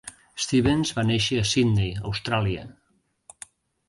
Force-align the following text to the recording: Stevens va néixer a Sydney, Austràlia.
Stevens 0.43 0.93
va 0.99 1.03
néixer 1.09 1.37
a 1.41 1.43
Sydney, 1.49 1.91
Austràlia. 2.13 2.65